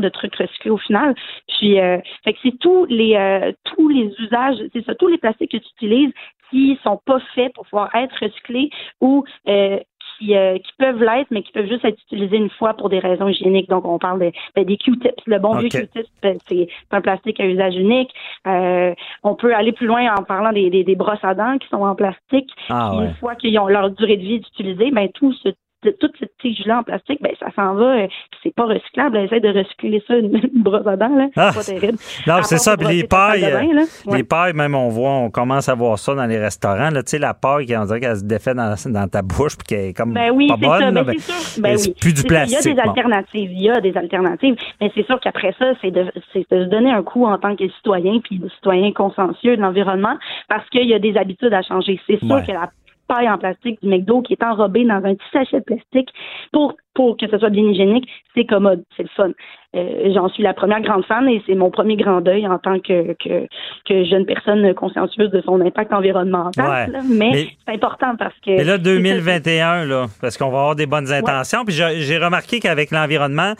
de 0.00 0.08
trucs 0.08 0.34
recyclés 0.36 0.70
au 0.70 0.78
final. 0.78 1.14
Puis 1.48 1.80
euh, 1.80 1.98
fait 2.24 2.32
que 2.34 2.38
c'est 2.42 2.58
tous 2.58 2.84
les 2.86 3.16
euh, 3.16 3.52
tous 3.64 3.88
les 3.88 4.12
usages, 4.18 4.56
c'est 4.72 4.84
ça, 4.84 4.94
tous 4.94 5.08
les 5.08 5.18
plastiques 5.18 5.52
que 5.52 5.56
tu 5.58 5.68
utilises 5.76 6.12
qui 6.50 6.78
sont 6.82 7.00
pas 7.04 7.18
faits 7.34 7.52
pour 7.54 7.64
pouvoir 7.64 7.94
être 7.94 8.14
recyclés 8.20 8.70
ou 9.00 9.24
euh, 9.48 9.78
qui, 10.18 10.34
euh, 10.34 10.58
qui 10.58 10.72
peuvent 10.78 11.02
l'être, 11.02 11.28
mais 11.30 11.42
qui 11.42 11.52
peuvent 11.52 11.68
juste 11.68 11.84
être 11.84 12.00
utilisés 12.10 12.36
une 12.36 12.50
fois 12.50 12.74
pour 12.74 12.88
des 12.88 12.98
raisons 12.98 13.28
hygiéniques. 13.28 13.68
Donc, 13.68 13.84
on 13.84 13.98
parle 13.98 14.20
de, 14.20 14.32
ben, 14.54 14.64
des 14.64 14.76
Q-tips. 14.76 15.22
Le 15.26 15.38
bon 15.38 15.56
vieux 15.56 15.66
OK. 15.66 15.72
Q-tips, 15.72 16.10
ben, 16.22 16.38
c'est 16.48 16.68
un 16.90 17.00
plastique 17.00 17.40
à 17.40 17.46
usage 17.46 17.74
unique. 17.74 18.10
Euh, 18.46 18.94
on 19.22 19.34
peut 19.34 19.54
aller 19.54 19.72
plus 19.72 19.86
loin 19.86 20.14
en 20.14 20.22
parlant 20.22 20.52
des, 20.52 20.70
des, 20.70 20.84
des 20.84 20.94
brosses 20.94 21.22
à 21.22 21.34
dents 21.34 21.58
qui 21.58 21.68
sont 21.68 21.82
en 21.82 21.94
plastique. 21.94 22.50
Ah 22.68 22.96
ouais. 22.96 23.06
Une 23.06 23.14
fois 23.14 23.34
qu'ils 23.34 23.58
ont 23.58 23.66
leur 23.66 23.90
durée 23.90 24.16
de 24.16 24.22
vie 24.22 24.40
d'utiliser, 24.40 24.90
ben, 24.90 25.08
tout 25.14 25.32
ce 25.32 25.50
de- 25.82 25.90
toute 26.00 26.12
cette 26.18 26.36
tige-là 26.40 26.78
en 26.80 26.82
plastique, 26.82 27.20
ben 27.22 27.32
ça 27.38 27.46
s'en 27.54 27.74
va, 27.74 27.84
euh, 28.02 28.06
c'est 28.42 28.54
pas 28.54 28.64
recyclable. 28.64 29.16
Essaye 29.18 29.40
de 29.40 29.48
recycler 29.48 30.02
ça, 30.06 30.16
une, 30.16 30.34
une 30.54 30.62
brosse 30.62 30.86
à 30.86 30.96
dents, 30.96 31.14
là. 31.14 31.26
Ah, 31.36 31.50
c'est 31.52 31.74
pas 31.74 31.80
terrible. 31.80 31.98
Non, 32.26 32.34
c'est 32.42 32.58
ça. 32.58 32.76
Puis 32.76 32.88
les 32.88 33.04
pailles, 33.04 33.42
bain. 33.42 33.66
Ouais. 34.06 34.16
les 34.18 34.24
pailles, 34.24 34.52
même 34.54 34.74
on 34.74 34.88
voit, 34.88 35.10
on 35.10 35.30
commence 35.30 35.68
à 35.68 35.74
voir 35.74 35.98
ça 35.98 36.14
dans 36.14 36.26
les 36.26 36.38
restaurants. 36.38 36.90
Là, 36.90 37.02
tu 37.02 37.10
sais, 37.10 37.18
la 37.18 37.34
paille, 37.34 37.66
on 37.76 37.84
dirait 37.84 38.00
qu'elle 38.00 38.16
se 38.16 38.24
défait 38.24 38.54
dans, 38.54 38.74
dans 38.86 39.08
ta 39.08 39.22
bouche 39.22 39.56
puis 39.56 39.66
qu'elle 39.66 39.84
est 39.90 39.92
comme 39.96 40.12
Ben 40.14 40.30
oui, 40.32 40.48
pas 40.48 40.56
bonne. 40.56 40.80
ça. 40.80 40.90
là, 40.90 41.04
Ben 41.04 41.18
sûr. 41.18 41.62
Ben 41.62 41.76
oui. 41.76 41.94
plus 42.00 42.14
du 42.14 42.22
plastique. 42.24 42.58
Il 42.64 42.68
y 42.68 42.70
a 42.70 42.74
des 42.74 42.82
bon. 42.82 42.88
alternatives. 42.90 43.50
Il 43.52 43.62
y 43.62 43.70
a 43.70 43.80
des 43.80 43.96
alternatives. 43.96 44.56
Mais 44.80 44.90
c'est 44.94 45.06
sûr 45.06 45.20
qu'après 45.20 45.54
ça, 45.58 45.72
c'est 45.82 45.90
de, 45.90 46.06
se 46.34 46.64
donner 46.64 46.90
un 46.92 47.02
coup 47.02 47.24
en 47.26 47.38
tant 47.38 47.54
que 47.56 47.68
citoyen, 47.68 48.20
puis 48.20 48.38
de 48.38 48.48
citoyen 48.50 48.92
consciencieux 48.92 49.56
de 49.56 49.62
l'environnement, 49.62 50.16
parce 50.48 50.68
qu'il 50.70 50.86
y 50.86 50.94
a 50.94 50.98
des 50.98 51.16
habitudes 51.16 51.52
à 51.52 51.62
changer. 51.62 52.00
C'est 52.06 52.18
sûr 52.18 52.30
Ouais. 52.36 52.44
que 52.46 52.52
la 52.52 52.70
paille 53.06 53.28
en 53.30 53.38
plastique 53.38 53.80
du 53.82 53.88
McDo 53.88 54.22
qui 54.22 54.34
est 54.34 54.42
enrobée 54.42 54.84
dans 54.84 55.04
un 55.04 55.14
petit 55.14 55.30
sachet 55.32 55.60
de 55.60 55.64
plastique 55.64 56.12
pour 56.52 56.74
pour 56.96 57.16
que 57.16 57.28
ce 57.30 57.38
soit 57.38 57.50
bien 57.50 57.62
hygiénique, 57.62 58.08
c'est 58.34 58.44
commode, 58.46 58.82
c'est 58.96 59.04
le 59.04 59.08
fun. 59.14 59.30
Euh, 59.76 60.10
J'en 60.14 60.28
suis 60.30 60.42
la 60.42 60.54
première 60.54 60.80
grande 60.80 61.04
fan 61.04 61.28
et 61.28 61.42
c'est 61.46 61.54
mon 61.54 61.70
premier 61.70 61.96
grand 61.96 62.22
deuil 62.22 62.46
en 62.46 62.58
tant 62.58 62.80
que, 62.80 63.12
que, 63.22 63.46
que 63.86 64.04
jeune 64.04 64.24
personne 64.24 64.72
consciencieuse 64.74 65.30
de 65.30 65.42
son 65.42 65.60
impact 65.60 65.92
environnemental. 65.92 66.64
Ouais. 66.64 66.92
là. 66.92 67.00
Mais, 67.08 67.30
Mais- 67.32 67.48
c'est 67.66 67.74
important 67.74 68.16
parce 68.18 68.34
que... 68.44 68.50
Mais 68.50 68.64
là, 68.64 68.78
c'est 68.78 68.84
ça, 68.84 68.94
2021, 68.94 69.84
là, 69.84 70.06
parce 70.20 70.38
qu'on 70.38 70.48
va 70.48 70.58
avoir 70.60 70.76
des 70.76 70.86
bonnes 70.86 71.12
intentions. 71.12 71.64
Puis 71.66 71.74
j'ai 71.74 72.18
remarqué 72.18 72.58
qu'avec 72.58 72.90
l'environnement, 72.90 73.52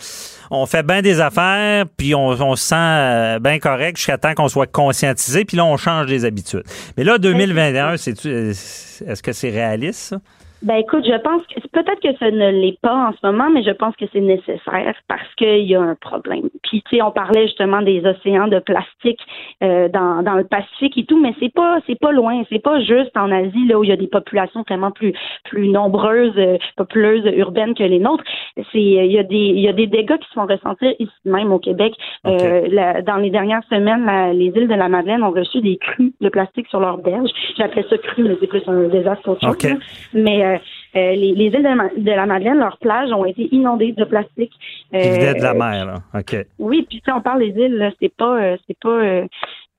on 0.50 0.64
fait 0.64 0.86
bien 0.86 1.02
des 1.02 1.20
affaires, 1.20 1.84
puis 1.98 2.14
on, 2.14 2.28
on 2.28 2.56
se 2.56 2.64
sent 2.64 2.74
euh, 2.78 3.38
bien 3.38 3.58
correct 3.58 3.98
jusqu'à 3.98 4.16
temps 4.16 4.32
qu'on 4.34 4.48
soit 4.48 4.70
conscientisé, 4.70 5.44
puis 5.44 5.58
là, 5.58 5.66
on 5.66 5.76
change 5.76 6.06
des 6.06 6.24
habitudes. 6.24 6.64
Mais 6.96 7.04
là, 7.04 7.18
2021, 7.18 7.98
c'est 7.98 8.12
est-ce 8.24 9.22
que 9.22 9.32
c'est 9.32 9.50
réaliste, 9.50 10.00
ça? 10.00 10.16
Ben 10.62 10.76
écoute, 10.76 11.04
je 11.06 11.16
pense 11.20 11.42
que 11.48 11.60
peut-être 11.68 12.00
que 12.00 12.16
ça 12.18 12.30
ne 12.30 12.50
l'est 12.50 12.80
pas 12.80 12.94
en 12.94 13.12
ce 13.12 13.26
moment, 13.26 13.50
mais 13.50 13.62
je 13.62 13.70
pense 13.72 13.94
que 13.96 14.06
c'est 14.12 14.20
nécessaire 14.20 14.94
parce 15.06 15.34
qu'il 15.36 15.64
y 15.66 15.74
a 15.74 15.80
un 15.80 15.94
problème. 15.94 16.48
Puis 16.62 16.82
tu 16.88 16.96
sais, 16.96 17.02
on 17.02 17.10
parlait 17.10 17.46
justement 17.46 17.82
des 17.82 18.02
océans 18.06 18.48
de 18.48 18.58
plastique 18.58 19.20
euh, 19.62 19.88
dans, 19.88 20.22
dans 20.22 20.34
le 20.34 20.44
Pacifique 20.44 20.96
et 20.96 21.04
tout, 21.04 21.20
mais 21.20 21.34
c'est 21.40 21.52
pas 21.52 21.78
c'est 21.86 21.98
pas 21.98 22.10
loin, 22.10 22.42
c'est 22.50 22.62
pas 22.62 22.80
juste 22.80 23.14
en 23.16 23.30
Asie 23.30 23.66
là 23.68 23.78
où 23.78 23.84
il 23.84 23.90
y 23.90 23.92
a 23.92 23.96
des 23.96 24.06
populations 24.06 24.64
vraiment 24.66 24.90
plus 24.90 25.12
plus 25.44 25.68
nombreuses, 25.68 26.32
euh, 26.38 26.56
populeuses 26.76 27.26
urbaines 27.36 27.74
que 27.74 27.84
les 27.84 27.98
nôtres. 27.98 28.24
C'est 28.72 28.80
il 28.80 29.12
y 29.12 29.18
a 29.18 29.22
des 29.24 29.36
il 29.36 29.60
y 29.60 29.68
a 29.68 29.72
des 29.74 29.86
dégâts 29.86 30.16
qui 30.18 30.28
se 30.28 30.34
font 30.34 30.46
ressentir 30.46 30.92
ici 30.98 31.12
même 31.26 31.52
au 31.52 31.58
Québec. 31.58 31.92
Euh, 32.26 32.66
la- 32.70 33.02
dans 33.02 33.16
les 33.16 33.30
dernières 33.30 33.62
semaines, 33.68 34.06
la- 34.06 34.32
les 34.32 34.46
îles 34.46 34.68
de 34.68 34.74
la 34.74 34.88
Madeleine 34.88 35.22
ont 35.22 35.32
reçu 35.32 35.60
des 35.60 35.76
crues 35.76 36.12
de 36.20 36.28
plastique 36.30 36.66
sur 36.68 36.80
leurs 36.80 36.98
berges. 36.98 37.30
J'appelais 37.58 37.84
ça 37.90 37.98
cru, 37.98 38.22
mais 38.24 38.36
c'est 38.40 38.46
plus 38.46 38.62
un 38.66 38.88
désastre 38.88 39.22
chose. 39.24 39.38
Là. 39.42 39.76
Mais 40.14 40.45
euh, 40.54 40.58
euh, 40.96 41.12
les, 41.14 41.32
les 41.34 41.44
îles 41.46 41.58
de 41.58 41.62
la, 41.62 41.74
Ma- 41.74 41.88
de 41.96 42.10
la 42.10 42.26
Madeleine, 42.26 42.58
leurs 42.58 42.78
plages 42.78 43.12
ont 43.12 43.24
été 43.24 43.48
inondées 43.52 43.92
de 43.92 44.04
plastique. 44.04 44.52
Qui 44.90 44.96
Euh, 44.96 45.00
venait 45.14 45.34
de 45.34 45.42
la 45.42 45.54
mer, 45.54 45.86
là. 45.86 45.94
OK. 46.14 46.36
Oui, 46.58 46.86
puis 46.88 46.98
sais, 47.04 47.12
on 47.12 47.20
parle 47.20 47.40
des 47.40 47.54
îles, 47.60 47.76
là, 47.76 47.90
c'est 48.00 48.14
pas, 48.14 48.40
euh, 48.42 48.56
c'est 48.66 48.78
pas, 48.78 48.88
euh, 48.88 49.26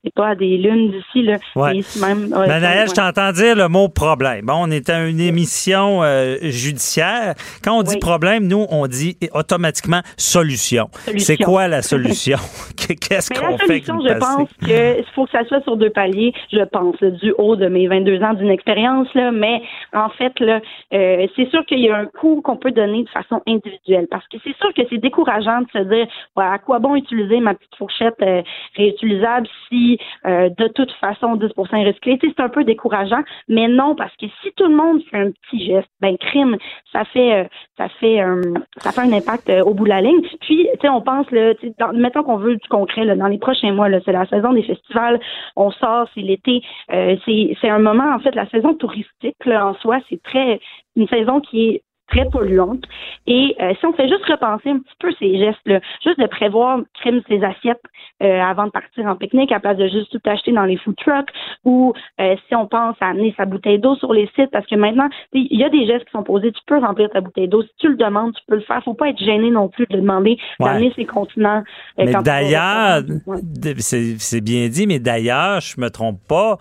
c'est 0.04 0.14
pas 0.14 0.30
à 0.30 0.36
des 0.36 0.58
lunes 0.58 0.92
d'ici 0.92 1.24
là. 1.24 1.38
Ouais. 1.56 1.82
Même. 2.00 2.32
ouais, 2.32 2.48
Mais 2.48 2.60
Naël, 2.60 2.82
ouais. 2.82 2.88
je 2.88 2.94
t'entends 2.94 3.32
dire 3.32 3.56
le 3.56 3.68
mot 3.68 3.90
problème. 3.90 4.46
Bon, 4.46 4.54
on 4.60 4.72
est 4.72 4.90
à 4.90 5.06
une 5.08 5.20
émission 5.20 6.04
euh, 6.04 6.38
judiciaire. 6.44 7.34
Quand 7.64 7.80
on 7.80 7.84
dit 7.84 7.96
Oui. 7.96 8.00
problème, 8.00 8.48
nous, 8.48 8.66
on 8.70 8.86
dit 8.88 9.18
automatiquement 9.34 10.02
solution. 10.16 10.90
Solution. 11.06 11.26
C'est 11.26 11.38
quoi 11.44 11.68
la 11.68 11.82
solution? 11.94 12.38
Qu'est-ce 12.78 13.34
qu'on 13.34 13.48
la 13.50 13.58
fait 13.58 13.64
avec 13.72 13.86
solution, 13.86 14.08
je 14.08 14.20
pense 14.20 14.50
que 14.62 15.00
il 15.00 15.06
faut 15.16 15.26
que 15.26 15.32
ça 15.32 15.44
soit 15.46 15.62
sur 15.64 15.76
deux 15.78 15.90
paliers, 15.90 16.34
je 16.52 16.64
pense, 16.64 16.98
du 17.02 17.34
haut 17.38 17.56
de 17.56 17.68
mes 17.68 17.88
22 17.88 18.22
ans 18.22 18.34
d'une 18.34 18.52
expérience, 18.52 19.08
là, 19.16 19.32
mais 19.32 19.62
en 19.94 20.10
fait, 20.10 20.40
là, 20.40 20.62
euh, 20.94 21.28
c'est 21.36 21.50
sûr 21.50 21.66
qu'il 21.66 21.80
y 21.80 21.90
a 21.90 21.98
un 21.98 22.06
coût 22.06 22.42
qu'on 22.42 22.58
peut 22.58 22.72
donner 22.72 23.04
de 23.04 23.10
façon 23.10 23.42
individuelle, 23.48 24.08
parce 24.10 24.28
que 24.28 24.38
c'est 24.44 24.56
sûr 24.58 24.74
que 24.74 24.82
c'est 24.90 25.00
décourageant 25.00 25.62
de 25.62 25.68
se 25.74 25.84
dire, 25.84 26.08
à 26.38 26.60
quoi 26.60 26.80
bon 26.80 26.96
utiliser 26.96 27.40
ma 27.40 27.56
petite 27.56 27.76
fourchette 27.78 28.16
euh, 28.22 28.42
réutilisable 28.76 29.48
si 29.68 29.87
euh, 30.26 30.50
de 30.50 30.68
toute 30.68 30.92
façon 30.94 31.36
10 31.36 31.46
est 31.46 31.86
recyclé. 31.88 32.20
C'est 32.22 32.40
un 32.40 32.50
peu 32.50 32.64
décourageant, 32.64 33.24
mais 33.48 33.68
non, 33.68 33.96
parce 33.96 34.16
que 34.18 34.26
si 34.42 34.52
tout 34.56 34.66
le 34.68 34.76
monde 34.76 35.02
fait 35.10 35.18
un 35.18 35.32
petit 35.32 35.66
geste, 35.66 35.90
ben 36.02 36.18
crime, 36.18 36.58
ça 36.92 37.06
fait, 37.06 37.34
euh, 37.34 37.44
ça 37.78 37.88
fait, 38.00 38.22
euh, 38.22 38.42
ça 38.82 38.92
fait 38.92 39.02
un 39.02 39.14
impact 39.14 39.50
au 39.66 39.74
bout 39.74 39.86
de 39.86 39.90
la 39.90 40.02
ligne. 40.02 40.22
Puis, 40.42 40.68
tu 40.74 40.80
sais, 40.82 40.90
on 40.90 41.02
pense, 41.02 41.30
là, 41.32 41.54
dans- 41.80 41.94
mettons 41.94 42.24
qu'on 42.24 42.38
veut 42.38 42.56
du 42.56 42.68
concret, 42.70 43.06
là, 43.06 43.16
dans 43.16 43.28
les 43.28 43.38
prochains 43.38 43.72
mois, 43.74 43.90
là, 43.90 44.00
c'est 44.04 44.12
la 44.12 44.26
saison 44.28 44.54
des 44.54 44.64
festivals, 44.64 45.20
on 45.56 45.72
sort, 45.72 46.08
c'est 46.14 46.22
l'été, 46.22 46.62
c'est, 46.90 47.56
c'est 47.62 47.70
un 47.70 47.80
moment, 47.80 48.14
en 48.14 48.20
fait, 48.20 48.36
la 48.36 48.50
saison 48.50 48.74
touristique, 48.74 49.46
là, 49.46 49.68
en 49.68 49.74
soi, 49.76 50.00
c'est 50.10 50.22
très, 50.24 50.60
une 50.96 51.08
saison 51.08 51.40
qui 51.40 51.70
est 51.70 51.82
très 52.10 52.26
polluante. 52.30 52.84
Et 53.28 53.56
euh, 53.62 53.74
si 53.80 53.86
on 53.86 53.94
fait 53.94 54.08
juste 54.08 54.26
repenser 54.26 54.70
un 54.70 54.80
petit 54.80 54.96
peu 55.00 55.12
ces 55.20 55.38
gestes-là, 55.38 55.80
juste 56.04 56.20
de 56.20 56.26
prévoir 56.28 56.80
crème 57.02 57.22
ses 57.28 57.44
assiettes 57.44 57.82
euh, 58.24 58.42
avant 58.42 58.66
de 58.66 58.72
partir 58.72 59.06
en 59.06 59.16
pique-nique, 59.16 59.52
à 59.52 59.60
place 59.60 59.78
de 59.78 59.88
juste 59.88 60.12
tout 60.12 60.22
acheter 60.30 60.52
dans 60.52 60.64
les 60.66 60.78
food 60.78 60.96
trucks, 60.98 61.30
ou 61.66 61.94
euh, 62.22 62.36
si 62.48 62.56
on 62.56 62.68
pense 62.68 62.96
à 63.02 63.08
amener 63.08 63.34
sa 63.38 63.46
bouteille 63.46 63.80
d'eau 63.80 63.96
sur 63.96 64.14
les 64.14 64.30
sites, 64.36 64.52
parce 64.52 64.66
que 64.68 64.76
maintenant, 64.76 65.10
il 65.34 65.48
y 65.58 65.64
a 65.64 65.70
des 65.70 65.86
gestes 65.86 66.06
qui 66.06 66.12
sont 66.12 66.24
posés, 66.24 66.52
tu 66.52 66.62
peux 66.66 66.80
remplir 66.80 67.10
ta 67.10 67.22
bouteille 67.22 67.48
d'eau. 67.48 67.62
Si 67.64 67.70
tu 67.80 67.90
le 67.90 67.96
demandes, 67.96 68.34
tu 68.34 68.42
peux 68.48 68.56
le 68.56 68.62
faire. 68.62 68.82
Faut 68.84 68.94
pas 68.94 69.10
être 69.10 69.20
gêné 69.24 69.52
non 69.52 69.68
plus 69.68 69.86
de 69.90 69.98
demander 69.98 70.38
Ouais. 70.60 70.68
d'amener 70.70 70.94
ses 70.96 71.06
continents. 71.06 71.64
Mais 71.98 72.12
d'ailleurs. 72.24 73.02
Ouais. 73.26 73.38
c'est 73.80 74.42
bien 74.42 74.68
dit, 74.70 74.88
mais 74.88 75.00
d'ailleurs, 75.00 75.60
je 75.62 75.80
me 75.80 75.90
trompe 75.90 76.20
pas, 76.28 76.58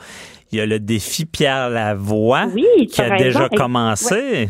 il 0.52 0.58
y 0.58 0.60
a 0.60 0.66
le 0.66 0.78
défi 0.78 1.24
Pierre 1.26 1.70
Lavoie 1.70 2.46
Oui, 2.54 2.86
qui 2.86 3.00
a 3.00 3.04
raison. 3.04 3.24
déjà 3.24 3.48
commencé. 3.48 4.48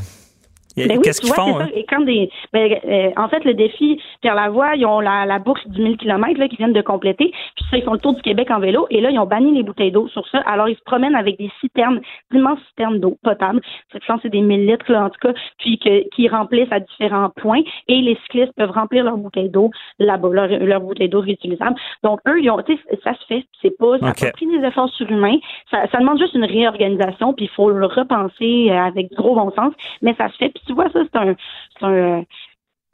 Ben 0.77 0.97
oui, 0.97 1.03
Qu'est-ce 1.03 1.21
qu'ils 1.21 1.33
font? 1.33 1.59
hein? 1.59 1.69
Et 1.75 1.85
quand 1.85 2.01
des, 2.01 2.31
ben, 2.53 2.79
euh, 2.85 3.11
en 3.17 3.29
fait, 3.29 3.45
le 3.45 3.55
défi 3.55 4.01
Pierre 4.21 4.35
Lavoie, 4.35 4.77
ils 4.77 4.85
ont 4.87 5.01
la, 5.01 5.25
la 5.27 5.39
boucle 5.39 5.69
du 5.69 5.83
1000 5.83 5.97
km 5.97 6.39
là, 6.39 6.49
qu'ils 6.49 6.59
viennent 6.59 6.73
de 6.73 6.81
compléter. 6.83 7.31
Puis 7.57 7.65
ça, 7.71 7.77
ils 7.79 7.83
font 7.83 7.93
le 7.95 7.99
tour 7.99 8.15
du 8.15 8.23
Québec 8.23 8.51
en 8.51 8.59
vélo. 8.61 8.87
Et 8.91 9.01
là, 9.01 9.11
ils 9.11 9.19
ont 9.19 9.27
banni 9.27 9.55
les 9.55 9.63
bouteilles 9.63 9.91
d'eau 9.93 10.09
sur 10.09 10.27
ça. 10.29 10.39
Alors, 10.47 10.69
ils 10.69 10.77
se 10.77 10.83
promènent 10.85 11.15
avec 11.15 11.39
des 11.39 11.51
citernes, 11.61 12.01
d'immenses 12.31 12.59
citernes 12.69 12.99
d'eau 13.01 13.17
potable. 13.23 13.61
C'est 13.93 14.03
je 14.03 14.07
pense 14.07 14.17
que 14.17 14.23
c'est 14.23 14.29
des 14.31 14.41
1000 14.41 14.67
litres, 14.67 14.91
là, 14.93 15.05
en 15.05 15.11
tout 15.11 15.19
cas, 15.21 15.33
puis 15.59 15.79
que, 15.79 16.09
qui 16.11 16.29
remplissent 16.29 16.71
à 16.73 16.81
différents 16.81 17.31
points. 17.31 17.63
Et 17.89 18.01
les 18.01 18.17
cyclistes 18.25 18.53
peuvent 18.57 18.71
remplir 18.71 19.05
leur 19.05 19.17
bouteille 19.17 19.49
d'eau 19.49 19.71
là-bas, 19.99 20.29
leur, 20.33 20.49
leur 20.49 20.81
bouteille 20.81 21.09
d'eau 21.09 21.21
réutilisable. 21.21 21.77
Donc, 22.05 22.21
eux, 22.29 22.41
ils 22.41 22.51
ont, 22.51 22.59
ça 23.03 23.15
se 23.15 23.27
fait. 23.27 23.45
C'est 23.63 23.77
pas, 23.77 23.99
ça 23.99 24.07
a 24.07 24.11
OK. 24.11 24.21
pas 24.21 24.31
pris 24.33 24.47
des 24.47 24.65
efforts 24.67 24.91
surhumains. 24.91 25.39
Ça, 25.71 25.87
ça 25.91 25.99
demande 25.99 26.19
juste 26.19 26.35
une 26.35 26.45
réorganisation, 26.45 27.33
puis 27.33 27.47
il 27.47 27.51
faut 27.51 27.71
le 27.71 27.87
repenser 27.87 28.71
avec 28.71 29.11
du 29.11 29.17
gros 29.17 29.35
bon 29.35 29.51
sens. 29.53 29.73
Mais 30.03 30.15
ça 30.19 30.29
se 30.29 30.37
fait. 30.37 30.51
Puis 30.51 30.63
tu 30.67 30.75
vois, 30.75 30.91
ça, 30.91 31.01
c'est 31.13 31.19
un, 31.19 31.35
c'est 31.79 31.87
un, 31.87 32.25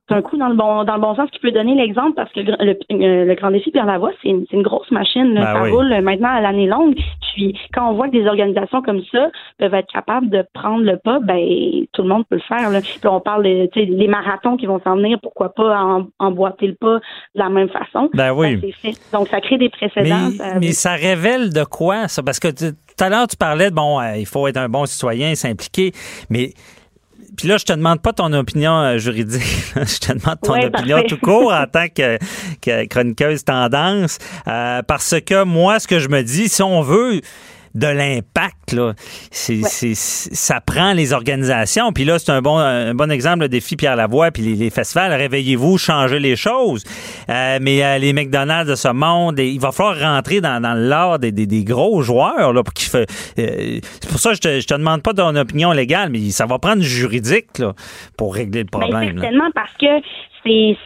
c'est 0.09 0.17
un 0.17 0.23
coup 0.23 0.37
dans 0.37 0.49
le 0.49 0.57
bon 0.57 0.83
dans 0.83 0.97
le 0.97 1.00
bon 1.00 1.14
sens 1.14 1.31
qui 1.31 1.38
peut 1.38 1.52
donner 1.52 1.76
l'exemple 1.76 2.14
parce 2.17 2.31
que 2.33 2.41
le, 2.41 2.57
le, 2.61 2.73
euh, 2.91 3.25
le 3.25 3.35
grand 3.35 3.52
défi 3.52 3.71
Pierre 3.71 3.87
Lavoie, 3.87 4.11
c'est 4.21 4.29
une, 4.31 4.45
c'est 4.50 4.57
une 4.57 4.62
grosse 4.64 4.91
machine. 4.91 5.33
Là. 5.33 5.41
Ben 5.43 5.55
ça 5.55 5.62
oui. 5.62 5.71
roule 5.71 6.00
maintenant 6.02 6.29
à 6.29 6.41
l'année 6.41 6.67
longue. 6.67 6.97
Puis 7.35 7.57
quand 7.73 7.88
on 7.88 7.95
voit 7.95 8.09
que 8.09 8.12
des 8.12 8.26
organisations 8.26 8.83
comme 8.83 9.00
ça 9.12 9.31
peuvent 9.59 9.73
être 9.73 9.91
capables 9.91 10.29
de 10.29 10.45
prendre 10.55 10.83
le 10.83 10.97
pas, 10.99 11.21
ben 11.21 11.38
tout 11.93 12.02
le 12.02 12.09
monde 12.09 12.25
peut 12.29 12.35
le 12.35 12.43
faire. 12.43 12.69
Là. 12.71 12.81
Puis 12.81 12.99
on 13.05 13.21
parle 13.21 13.45
de 13.45 13.67
tu 13.73 13.81
sais, 13.81 13.87
les 13.87 14.09
marathons 14.09 14.57
qui 14.57 14.67
vont 14.67 14.81
s'en 14.83 14.97
venir, 14.97 15.19
pourquoi 15.23 15.55
pas 15.55 15.81
en- 15.81 16.09
emboîter 16.19 16.67
le 16.67 16.75
pas 16.75 16.97
de 16.97 17.38
la 17.41 17.49
même 17.49 17.69
façon. 17.69 18.11
Ben 18.12 18.33
oui. 18.33 18.57
Ça, 18.61 18.67
c'est 18.67 18.73
fait. 18.93 19.17
Donc 19.17 19.29
ça 19.29 19.41
crée 19.41 19.57
des 19.57 19.71
précédents. 19.71 20.29
Mais, 20.31 20.37
ça- 20.37 20.59
mais 20.59 20.73
ça 20.73 20.93
révèle 20.95 21.52
de 21.55 21.62
quoi, 21.64 22.09
ça? 22.09 22.25
Parce 22.25 22.41
que 22.41 22.49
tout 22.49 22.75
à 23.05 23.09
l'heure, 23.09 23.29
tu 23.29 23.37
parlais 23.37 23.71
de, 23.71 23.75
bon, 23.75 24.00
euh, 24.00 24.17
il 24.17 24.26
faut 24.26 24.47
être 24.49 24.57
un 24.59 24.69
bon 24.69 24.85
citoyen, 24.85 25.37
s'impliquer, 25.37 25.93
mais... 26.29 26.50
Puis 27.37 27.49
là, 27.49 27.57
je 27.57 27.65
te 27.65 27.73
demande 27.73 28.01
pas 28.03 28.12
ton 28.12 28.33
opinion 28.33 28.73
euh, 28.81 28.99
juridique. 28.99 29.43
je 29.77 29.99
te 29.99 30.12
demande 30.12 30.39
ton 30.43 30.53
Ouais, 30.53 30.67
opinion 30.67 30.97
parfait. 30.99 31.09
tout 31.09 31.19
court 31.19 31.53
en 31.53 31.67
tant 31.67 31.87
que, 31.89 32.19
que 32.61 32.85
chroniqueuse 32.87 33.45
tendance. 33.45 34.19
euh, 34.49 34.83
parce 34.83 35.15
que 35.25 35.45
moi, 35.45 35.79
ce 35.81 35.87
que 35.87 35.99
je 35.99 36.09
me 36.09 36.23
dis, 36.23 36.49
si 36.49 36.62
on 36.62 36.83
veut 36.83 37.21
de 37.75 37.87
l'impact, 37.87 38.73
là, 38.73 38.93
c'est, 39.31 39.62
c'est- 39.64 39.95
c'est- 39.95 40.35
ça 40.35 40.61
prend 40.61 40.93
les 40.93 41.12
organisations. 41.12 41.93
Puis 41.93 42.05
là, 42.05 42.19
c'est 42.19 42.31
un 42.33 42.43
bon, 42.43 42.59
un 42.59 42.95
bon 42.95 43.11
exemple, 43.11 43.41
le 43.41 43.49
défi 43.49 43.76
Pierre 43.76 43.97
Lavoie, 43.97 44.31
puis 44.31 44.43
les, 44.43 44.55
les 44.55 44.71
festivals. 44.71 45.12
Réveillez-vous, 45.12 45.79
changez 45.79 46.19
les 46.19 46.37
choses. 46.37 46.85
Euh, 47.29 47.59
mais 47.61 47.83
euh, 47.85 47.99
les 47.99 48.12
McDonald's 48.12 48.71
de 48.71 48.75
ce 48.76 48.88
monde, 48.88 49.38
et 49.41 49.49
il 49.49 49.61
va 49.61 49.73
falloir 49.73 49.99
rentrer 50.14 50.41
dans, 50.41 50.61
dans 50.61 50.75
l'art 50.75 51.19
des, 51.19 51.33
des, 51.33 51.47
des 51.47 51.64
gros 51.64 52.02
joueurs. 52.02 52.52
Là, 52.52 52.62
pour 52.62 52.75
qu'il 52.75 52.88
fait, 52.88 53.09
euh, 53.38 53.79
c'est 54.00 54.09
pour 54.11 54.21
ça 54.21 54.31
que 54.31 54.37
je 54.37 54.41
te, 54.41 54.61
je 54.61 54.67
te 54.67 54.75
demande 54.75 55.02
pas 55.02 55.14
ton 55.14 55.35
opinion 55.37 55.73
légale, 55.73 56.11
mais 56.11 56.31
ça 56.31 56.47
va 56.47 56.59
prendre 56.59 56.83
du 56.83 56.88
juridique 56.88 57.59
là, 57.59 57.73
pour 58.17 58.35
régler 58.35 58.61
le 58.61 58.69
Ben, 58.73 58.79
problème. 58.81 59.17
là. 59.17 59.23
certainement 59.23 59.50
parce 59.55 59.73
que 59.81 59.87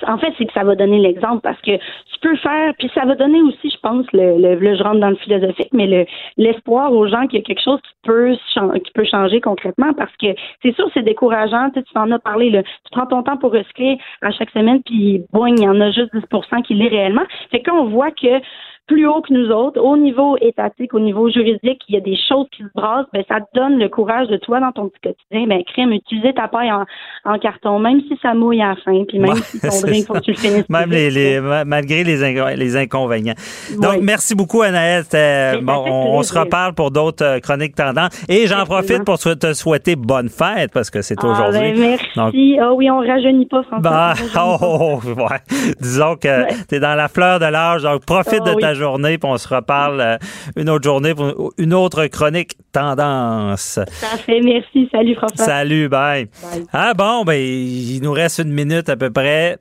en 0.07 0.19
fait 0.19 0.33
c'est 0.39 0.47
que 0.47 0.53
ça 0.53 0.65
va 0.65 0.75
donner 0.75 0.99
l'exemple 0.99 1.41
parce 1.43 1.61
que 1.61 1.77
tu 1.77 2.19
peux 2.21 2.37
faire 2.37 2.75
puis 2.79 2.91
ça 2.95 3.05
va 3.05 3.15
donner 3.15 3.41
aussi 3.43 3.71
je 3.71 3.79
pense 3.81 4.07
le, 4.13 4.39
le, 4.39 4.77
je 4.77 4.83
rentre 4.83 5.01
dans 5.01 5.11
le 5.11 5.17
philosophique 5.17 5.71
mais 5.73 5.87
le 5.87 6.07
l'espoir 6.37 6.93
aux 6.93 7.07
gens 7.07 7.27
qu'il 7.27 7.39
y 7.39 7.43
a 7.43 7.45
quelque 7.45 7.63
chose 7.63 7.81
qui 7.83 8.93
peut 8.93 9.05
changer 9.05 9.41
concrètement 9.41 9.93
parce 9.95 10.15
que 10.17 10.29
c'est 10.63 10.75
sûr 10.75 10.89
c'est 10.95 11.03
décourageant. 11.03 11.71
Tu 11.71 11.83
t'en 11.95 12.11
as 12.11 12.19
parlé 12.19 12.51
tu 12.63 12.91
prends 12.93 13.07
ton 13.07 13.23
temps 13.23 13.37
pour 13.37 13.53
recycler 13.53 13.99
à 14.23 14.31
chaque 14.31 14.51
semaine 14.51 14.83
puis 14.85 15.23
boing 15.33 15.55
il 15.57 15.65
y 15.65 15.69
en 15.69 15.81
a 15.81 15.91
juste 15.91 16.15
10% 16.15 16.63
qui 16.63 16.75
l'est 16.75 16.89
réellement. 16.89 17.25
Fait 17.51 17.63
on 17.71 17.87
voit 17.87 18.11
que 18.11 18.41
plus 18.87 19.07
haut 19.07 19.21
que 19.21 19.33
nous 19.33 19.51
autres, 19.51 19.81
au 19.81 19.97
niveau 19.97 20.37
étatique, 20.41 20.95
au 20.95 21.01
niveau 21.01 21.29
juridique, 21.31 21.81
il 21.89 21.95
y 21.95 21.99
a 21.99 22.01
des 22.01 22.17
choses 22.29 22.47
qui 22.57 22.63
se 22.63 22.69
brassent, 22.75 23.07
ben 23.13 23.23
ça 23.29 23.41
te 23.41 23.47
donne 23.59 23.79
le 23.79 23.89
courage 23.89 24.29
de 24.29 24.37
toi 24.37 24.61
dans 24.61 24.73
ton 24.73 24.89
petit 24.89 25.01
quotidien, 25.03 25.47
ben 25.49 25.63
crème, 25.65 25.93
utiliser 25.93 26.33
ta 26.35 26.49
paille 26.49 26.71
en, 26.73 26.85
en 27.25 27.39
carton, 27.39 27.79
même 27.79 28.01
si 28.09 28.17
ça 28.23 28.35
mouille 28.35 28.63
à 28.63 28.69
la 28.69 28.77
fin, 28.77 29.05
puis 29.09 29.19
même 29.19 29.35
si 29.37 29.61
ton 29.61 29.81
drink, 29.83 30.07
faut 30.07 30.15
que 30.15 30.21
tu 30.21 30.31
le 30.33 30.37
finisses. 30.37 30.69
Même 30.69 30.91
les, 30.91 31.41
malgré 31.67 32.05
les, 32.05 32.23
inco- 32.23 32.55
les 32.57 32.77
inconvénients. 32.77 33.35
Donc, 33.81 33.99
merci 34.03 34.35
beaucoup, 34.35 34.63
Anaël. 34.63 35.05
Ça 35.05 35.59
Bon, 35.61 35.85
on, 35.87 36.19
on 36.19 36.23
se 36.23 36.39
reparle 36.39 36.75
pour 36.75 36.91
d'autres 36.91 37.25
euh, 37.25 37.41
chroniques 37.41 37.75
tendances. 37.75 38.25
Et 38.29 38.47
j'en 38.47 38.65
profite 38.65 39.05
pour 39.05 39.19
te 39.19 39.35
te 39.35 39.53
souhaiter 39.53 39.97
bonne 39.97 40.29
fête 40.29 40.71
parce 40.73 40.91
que 40.91 41.03
c'est 41.03 41.17
Ah, 41.23 41.27
aujourd'hui. 41.27 41.73
ben, 41.73 41.81
merci. 41.81 42.07
Donc, 42.17 42.35
Ah 42.63 42.73
oui, 42.75 42.91
on 42.91 42.99
rajeunit 42.99 43.47
pas, 43.47 43.63
François. 43.65 43.81
bah, 43.81 44.09
rajeunit 44.15 44.31
pas. 44.33 44.59
oh, 44.63 44.99
oh, 45.05 45.09
ouais. 45.21 45.73
Disons 45.81 46.15
que 46.17 46.27
Ouais. 46.29 46.49
tu 46.69 46.75
es 46.77 46.81
dans 46.81 46.95
la 46.95 47.09
fleur 47.09 47.39
de 47.41 47.47
l'âge, 47.47 47.83
donc 47.83 48.05
profite 48.05 48.43
Ah, 48.47 48.55
de 48.55 48.61
ta 48.61 48.71
oui. 48.73 48.76
Journée, 48.77 49.19
puis 49.19 49.29
on 49.31 49.37
se 49.39 49.49
reparle 49.49 50.01
euh, 50.01 50.17
une 50.57 50.71
autre 50.71 50.85
journée 50.85 51.15
pour 51.15 51.53
une 51.59 51.75
autre 51.75 52.07
chronique 52.07 52.57
tendance. 52.73 53.79
Ça 53.91 54.17
fait, 54.25 54.41
merci. 54.41 54.89
Salut, 54.93 55.15
François. 55.17 55.45
Salut, 55.45 55.89
bye. 55.89 56.29
Bye. 56.43 56.65
Ah 56.73 56.95
bon, 56.95 57.25
ben 57.25 57.35
il 57.41 58.01
nous 58.03 58.13
reste 58.13 58.39
une 58.39 58.53
minute 58.53 58.89
à 58.89 58.97
peu 58.97 59.11
près. 59.11 59.59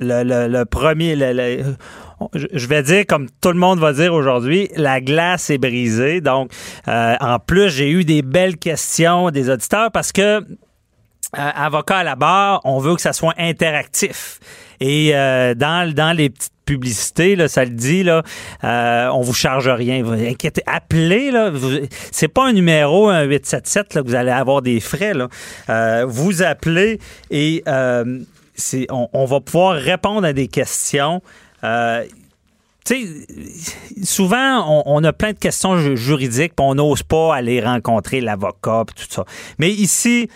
Le, 0.00 0.24
le- 0.24 0.48
le 0.48 0.64
premier, 0.64 1.14
le- 1.14 1.62
je 2.34 2.66
vais 2.66 2.82
dire 2.82 3.04
comme 3.06 3.26
tout 3.40 3.50
le 3.50 3.58
monde 3.58 3.78
va 3.78 3.92
dire 3.92 4.14
aujourd'hui, 4.14 4.68
la 4.76 5.00
glace 5.00 5.50
est 5.50 5.58
brisée. 5.58 6.20
Donc, 6.20 6.50
euh, 6.88 7.14
en 7.20 7.38
plus, 7.38 7.68
j'ai 7.68 7.90
eu 7.90 8.04
des 8.04 8.22
belles 8.22 8.56
questions 8.56 9.30
des 9.30 9.50
auditeurs 9.50 9.90
parce 9.92 10.12
que 10.12 10.40
euh, 10.40 10.42
avocat 11.34 11.98
à 11.98 12.04
la 12.04 12.16
barre, 12.16 12.60
on 12.64 12.78
veut 12.78 12.94
que 12.94 13.00
ça 13.00 13.12
soit 13.12 13.34
interactif. 13.38 14.38
Et 14.80 15.12
euh, 15.14 15.54
dans, 15.54 15.92
dans 15.94 16.16
les 16.16 16.30
petites 16.30 16.52
publicité, 16.72 17.36
ça 17.48 17.64
le 17.64 17.70
dit, 17.70 18.02
là, 18.02 18.22
euh, 18.64 19.08
on 19.08 19.20
vous 19.20 19.34
charge 19.34 19.68
rien. 19.68 20.02
Vous 20.02 20.12
inquiétez, 20.12 20.62
appelez, 20.66 21.30
là. 21.30 21.50
C'est 22.10 22.28
pas 22.28 22.48
un 22.48 22.52
numéro, 22.52 23.08
un 23.08 23.22
877, 23.22 23.94
là, 23.94 24.02
que 24.02 24.08
vous 24.08 24.14
allez 24.14 24.30
avoir 24.30 24.62
des 24.62 24.80
frais. 24.80 25.12
Euh, 25.68 26.04
vous 26.06 26.42
appelez 26.42 26.98
et 27.30 27.62
euh, 27.66 28.20
on, 28.90 29.24
va 29.24 29.40
pouvoir 29.40 29.76
répondre 29.76 30.26
à 30.26 30.32
des 30.32 30.48
questions. 30.48 31.22
Euh, 31.64 32.04
tu 32.84 33.06
sais, 33.06 34.04
souvent, 34.04 34.82
on, 34.86 35.04
a 35.04 35.12
plein 35.12 35.32
de 35.32 35.38
questions 35.38 35.76
ju- 35.78 35.96
juridiques, 35.96 36.54
puis 36.56 36.66
on 36.66 36.74
n'ose 36.74 37.02
pas 37.02 37.34
aller 37.34 37.60
rencontrer 37.60 38.20
l'avocat, 38.20 38.84
tout 38.96 39.06
ça. 39.08 39.24
Mais 39.58 39.70
ici, 39.70 40.28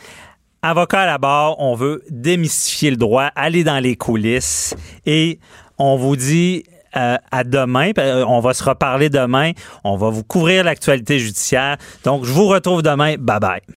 avocat 0.63 1.01
à 1.01 1.07
la 1.07 1.19
barre, 1.19 1.59
on 1.59 1.75
veut 1.75 2.03
démystifier 2.11 2.91
le 2.91 2.97
droit, 2.97 3.31
aller 3.35 3.65
dans 3.65 3.81
les 3.81 3.97
coulisses, 3.97 4.77
et 5.07 5.41
on 5.79 5.97
vous 5.97 6.17
dit 6.17 6.65
euh, 6.97 7.17
à 7.31 7.45
demain, 7.45 7.91
euh, 7.99 8.25
on 8.27 8.41
va 8.41 8.55
se 8.55 8.65
reparler 8.65 9.11
demain, 9.11 9.53
on 9.85 9.97
va 9.97 10.09
vous 10.09 10.25
couvrir 10.25 10.65
l'actualité 10.65 11.19
judiciaire. 11.19 11.77
Donc, 12.05 12.25
je 12.25 12.33
vous 12.33 12.47
retrouve 12.47 12.83
demain. 12.83 13.17
Bye 13.19 13.41
bye. 13.41 13.61